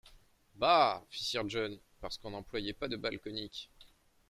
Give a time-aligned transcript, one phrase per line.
[0.55, 1.03] Bah!
[1.11, 3.69] fit sir John, parce qu’on n’employait pas de balles coniques!